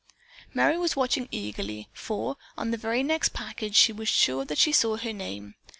[0.51, 4.71] Merry was watching eagerly, for, on the very next package she was sure that she
[4.71, 5.53] saw her name.